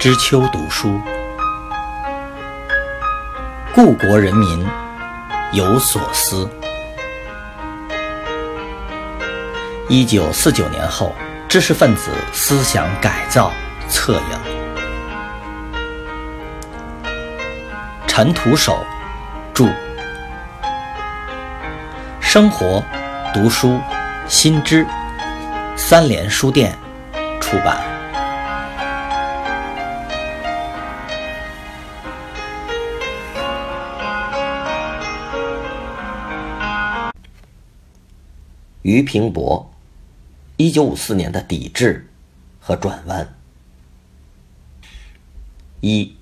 [0.00, 0.98] 知秋读书，
[3.74, 4.66] 故国人民
[5.52, 6.48] 有所思。
[9.90, 11.14] 一九四九年后，
[11.46, 13.52] 知识分子思想改造
[13.90, 14.38] 策应。
[18.06, 18.82] 陈独守
[19.52, 19.66] 著，
[22.22, 22.82] 生活
[23.34, 23.78] 读书
[24.26, 24.86] 新知，
[25.76, 26.74] 三联书店
[27.38, 27.99] 出版。
[38.90, 39.70] 俞平伯，
[40.56, 42.08] 一九五四年的抵制
[42.58, 43.36] 和转弯。
[45.80, 46.12] 一，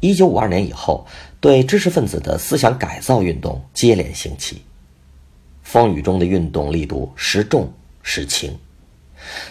[0.00, 1.06] 一九五二年以后，
[1.40, 4.60] 对知识分子的思想改造运动接连兴起，
[5.62, 7.72] 风雨中的运动力度时重
[8.02, 8.54] 时轻，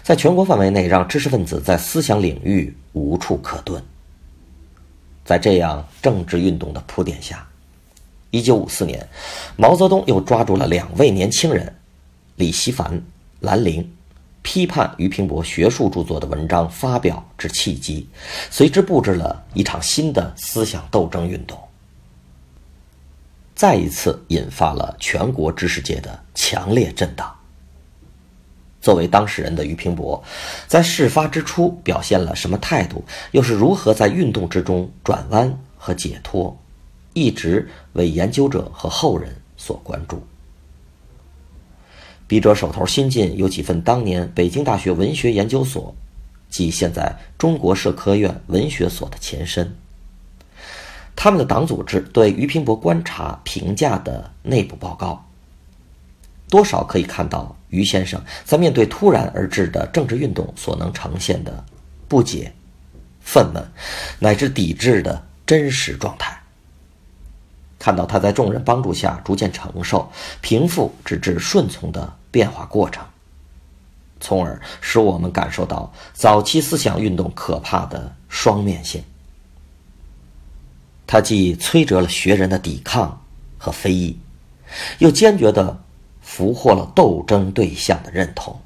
[0.03, 3.81] 在全国范围内让知识分子在思想领域无处可遁。
[5.25, 7.50] 在这样政治运动的铺垫下。
[8.31, 9.07] 一九五四年，
[9.57, 11.75] 毛泽东又抓住了两位年轻人，
[12.37, 13.01] 李希凡、
[13.41, 13.87] 兰陵，
[14.41, 18.07] 批判俞平伯学术著作的文章发表之契机，
[18.49, 21.59] 随之布置了一场新的思想斗争运动，
[23.53, 27.35] 再一次引发了全国知识界的强烈震荡。
[28.81, 30.23] 作为当事人的俞平伯，
[30.67, 36.57] 在事发之初表现了什么态度，又是如何在运动之中转弯和解脱？
[37.13, 40.21] 一直为研究者和后人所关注。
[42.27, 45.93] 笔者手头新近有几份当年北京大学文学研究所，
[46.49, 49.75] 即现在中国社科院文学所的前身，
[51.13, 55.27] 他们的党组织对俞平伯观察评价的内部报告，
[56.49, 61.63] 多少可以看到俞先生在面对突然而至的政治运动所能呈现的
[62.07, 62.53] 不解、
[63.19, 63.61] 愤懑
[64.19, 66.40] 乃至抵制的真实状态。
[67.81, 70.07] 看到他在众人帮助下逐渐承受、
[70.39, 73.03] 平复，直至顺从的变化过程，
[74.19, 79.03] 从而使我们感受到早期思想运动可怕的双面性。
[81.07, 83.19] 他既摧折了学人的抵抗
[83.57, 84.15] 和非议，
[84.99, 85.81] 又坚决地
[86.21, 88.61] 俘获了斗争对象的认同。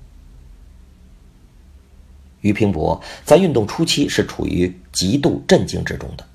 [2.42, 6.28] 俞平伯在运动初期是处于极度震惊之中的。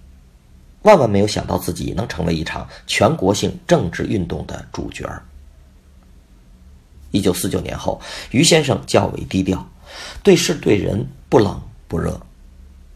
[0.83, 5.07] 万万没有想到自己能成为一场全国性政治运动的主角。
[7.11, 9.69] 一九四九年后，于先生较为低调，
[10.23, 12.21] 对事对人不冷不热，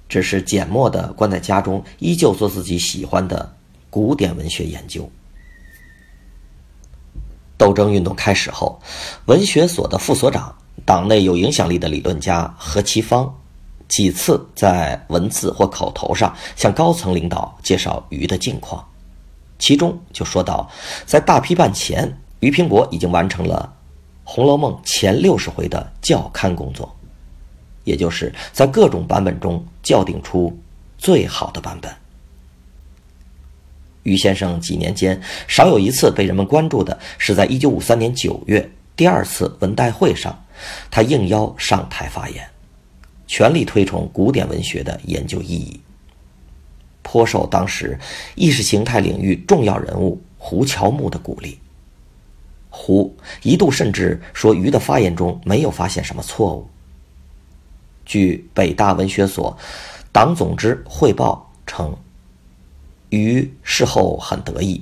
[0.08, 3.54] 只是缄默地关在家中，依旧做自己喜欢的
[3.90, 5.10] 古典文学研究。
[7.58, 8.80] 斗争运动开始后，
[9.26, 13.34] 文学所的副所长、党内有影响力的理论家何其芳。
[13.94, 18.84] 几次在文字或口头上向高层领导介绍俞的近况，
[19.56, 20.68] 其中就说到，
[21.06, 23.72] 在大批判前，俞平伯已经完成了
[24.28, 26.92] 《红楼梦》前六十回的校勘工作，
[27.84, 30.52] 也就是在各种版本中校定出
[30.98, 31.88] 最好的版本。
[34.02, 40.44] 于先生几年间少有一次被人们关注的是，在一九五三年九月第二次文代会上，
[40.90, 42.44] 他应邀上台发言。
[43.36, 45.80] 全力推崇古典文学的研究意义，
[47.02, 47.98] 颇受当时
[48.36, 51.58] 意识形态领域重要人物胡乔木的鼓励。
[52.70, 53.12] 胡
[53.42, 56.68] 一度甚至说俞的发言中没有发现什么错误。
[58.06, 59.58] 据北大文学所
[60.12, 61.92] 党总支汇报称，
[63.08, 64.80] 俞事后很得意，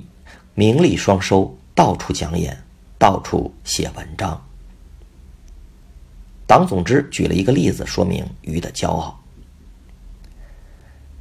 [0.53, 2.55] 名利双收，到处讲演，
[2.99, 4.39] 到处写文章。
[6.53, 9.19] 党总支举了一个例子，说明俞的骄傲。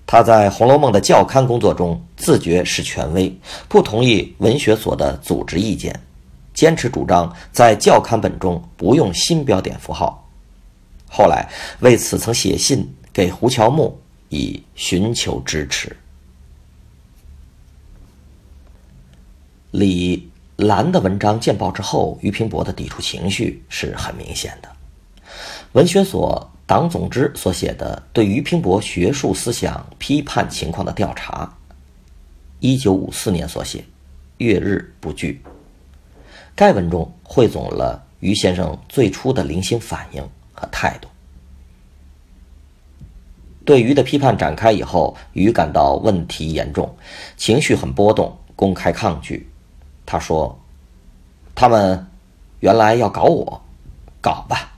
[0.04, 3.34] 他在《红楼梦》的校勘工作中自觉是权威，
[3.66, 5.98] 不同意文学所的组织意见，
[6.52, 10.22] 坚持主张在校勘本中不用新标点符号。
[11.08, 11.48] 后来
[11.80, 13.98] 为此曾写信给胡乔木，
[14.28, 15.96] 以寻求支持。
[19.70, 24.68] 李兰的文章见报之后，俞平伯的抵触情绪是很明显的。
[25.72, 31.50] 文学所党总支所写的对俞平伯学术思想批判情况的调查，
[32.60, 33.82] 一九五四年所写，
[34.36, 35.42] 月日不惧。
[36.54, 40.22] 该文中汇总了俞先生最初的零星反应
[40.52, 41.08] 和态度。
[43.64, 46.94] 对俞的批判展开以后，俞感到问题严重，
[47.38, 49.48] 情绪很波动，公开抗拒。
[50.04, 50.60] 他说
[51.54, 52.06] ：“他们
[52.60, 53.62] 原来要搞我，
[54.20, 54.68] 搞吧。”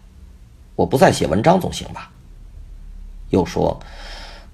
[0.76, 2.10] 我不再写文章总行吧？
[3.30, 3.80] 又说：“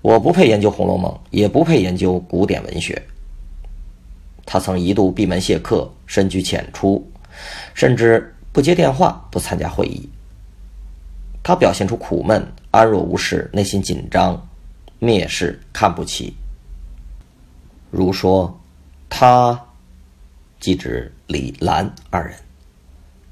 [0.01, 3.03] 我不配研究《红楼梦》，也不配研究古典文学。”
[4.47, 7.07] 他曾一度闭门谢客，深居浅出，
[7.75, 10.09] 甚至不接电话，不参加会议。
[11.43, 14.49] 他表现出苦闷、安若无事，内心紧张，
[15.01, 16.35] 蔑视、看不起。
[17.91, 18.61] 如说，
[19.09, 19.67] 他，
[20.59, 22.37] 即指李兰二人，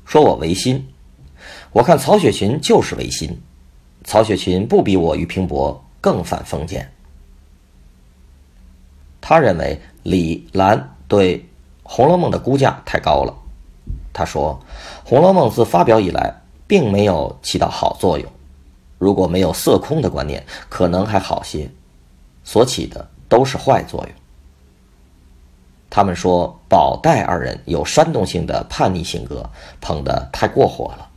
[0.05, 0.87] 说我违心。
[1.73, 3.41] 我看曹雪芹就是违心，
[4.05, 6.91] 曹雪芹不比我俞平伯更反封建。
[9.21, 11.39] 他认为李兰对
[11.83, 13.35] 《红楼梦》的估价太高了。
[14.13, 14.59] 他说，
[15.09, 18.29] 《红楼梦》自发表以来，并没有起到好作用。
[18.99, 21.71] 如果没有色空的观念，可能还好些，
[22.43, 24.13] 所起的都是坏作用。
[25.91, 29.49] 他们说宝黛二人有煽动性的叛逆性格，
[29.81, 31.08] 捧得太过火了。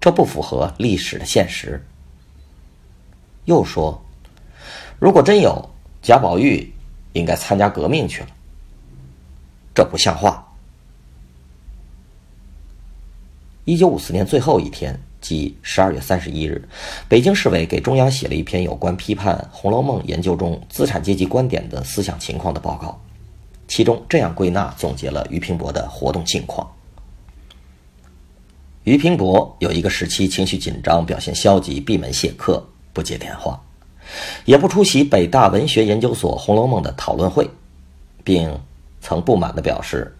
[0.00, 1.84] 这不符合历史的现实。
[3.44, 4.00] 又说，
[4.98, 5.70] 如果真有
[6.00, 6.72] 贾宝玉，
[7.12, 8.28] 应该参加革命去了。
[9.74, 10.46] 这不像话。
[13.64, 16.66] 一九五四年最后一天，即十二月三十一日，
[17.08, 22.98] 北京市委给中央写了一篇有关批判《红楼梦》研究中资产阶级观点的思想情况的报告，
[23.68, 26.66] 其中这样归纳总结了俞平伯的活动近况。
[28.84, 33.60] 俞平伯有一个时期情绪紧张，表现消极，闭门谢客，不接电话，
[34.46, 37.50] 也不出席北大文学研究所《红楼梦》的讨论会，
[38.24, 38.58] 并
[39.02, 40.16] 曾不满地表示：“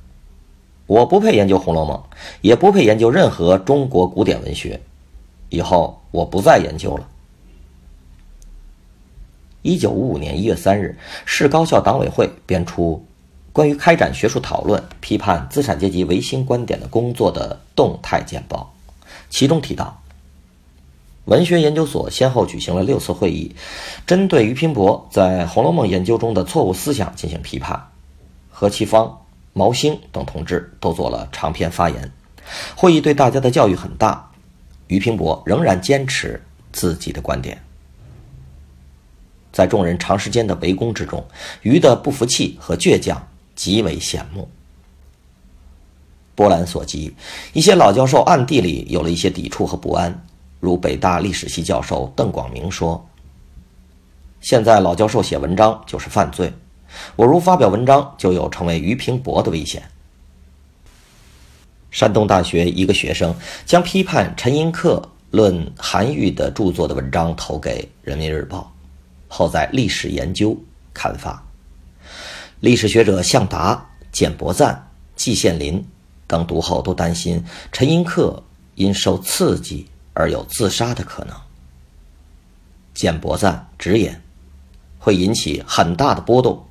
[0.86, 1.96] 我不配研究《红楼梦》，
[2.42, 4.78] 也不配研究任何中国古典文学，
[5.48, 7.08] 以后我不再研究了。”
[9.62, 13.02] 一九五五年一月三日，市高校党委会编出。
[13.52, 18.72] 关于开展学术讨论、批判资产阶级维新观点的工作的动态简报，
[19.28, 20.00] 其中提到，
[21.24, 23.54] 文学研究所先后举行了六次会议，
[24.06, 27.88] 针对俞平伯在《红楼梦》研究中的错误思想进行批判，
[28.50, 29.20] 何其芳、
[29.52, 32.12] 毛兴等同志都做了长篇发言。
[32.76, 34.30] 会议对大家的教育很大，
[34.86, 36.40] 俞平伯仍然坚持
[36.72, 37.60] 自己的观点。
[39.52, 41.24] 在众人长时间的围攻之中，
[41.62, 43.26] 俞的不服气和倔强。
[43.60, 44.48] 极为羡慕。
[46.34, 47.14] 波澜所及，
[47.52, 50.26] 一些老教授暗地里有了一些抵触和不安，
[50.60, 53.06] 如北大历史系教授邓广明说
[54.40, 56.50] ：“现在老教授写文章就是犯罪，
[57.16, 59.82] 我如发表文章，就有成为俞平伯的危险。”
[61.92, 63.34] 山东大学一个学生
[63.66, 65.02] 将批判陈寅恪
[65.32, 68.60] 论韩愈的著作的文章投给《人民日报》，
[69.28, 70.52] 后在《历史研究》
[70.94, 71.44] 刊发。
[72.60, 75.82] 历史学者向达、简伯赞、季羡林
[76.26, 77.42] 等读后都担心
[77.72, 78.42] 陈寅恪
[78.74, 81.34] 因受刺激而有自杀的可能。
[82.92, 84.22] 简伯赞直言，
[84.98, 86.66] 会引起很大的波动。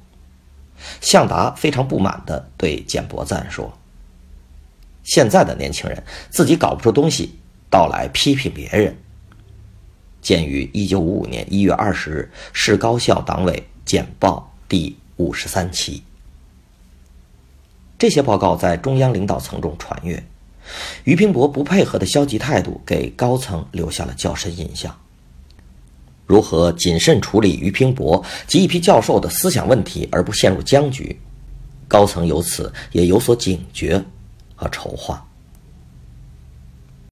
[1.01, 3.75] 向达非常不满地对简伯赞说
[5.03, 7.39] ：“现在的年轻人自己搞不出东西，
[7.69, 8.95] 倒来批评别人。”
[10.21, 14.95] 鉴于一九五五年一月二十日市高校党委简报第。
[15.19, 16.01] 五十三期，
[17.98, 20.24] 这些报告在中央领导层中传阅，
[21.04, 24.98] 俞平伯不配合的消极态度给高层留下了较深印象。
[26.25, 31.19] 如何谨慎处理俞平伯及一批教授的思想问题而不陷入僵局，
[31.85, 34.02] 高层由此也有所警觉
[34.56, 35.29] 和筹划。